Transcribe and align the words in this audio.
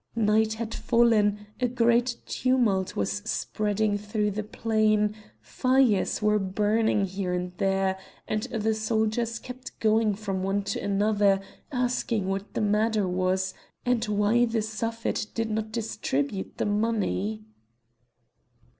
Night 0.15 0.55
had 0.55 0.73
fallen, 0.73 1.45
a 1.59 1.67
great 1.67 2.17
tumult 2.25 2.95
was 2.95 3.21
spreading 3.23 3.99
throughout 3.99 4.33
the 4.33 4.41
plain; 4.41 5.13
fires 5.41 6.23
were 6.23 6.39
burning 6.39 7.05
here 7.05 7.33
and 7.33 7.55
there; 7.59 7.99
and 8.27 8.41
the 8.45 8.73
soldiers 8.73 9.37
kept 9.37 9.79
going 9.79 10.15
from 10.15 10.41
one 10.41 10.63
to 10.63 10.79
another 10.79 11.39
asking 11.71 12.27
what 12.27 12.55
the 12.55 12.61
matter 12.61 13.07
was, 13.07 13.53
and 13.85 14.03
why 14.05 14.43
the 14.43 14.63
Suffet 14.63 15.27
did 15.35 15.51
not 15.51 15.71
distribute 15.71 16.57
the 16.57 16.65
money? 16.65 17.45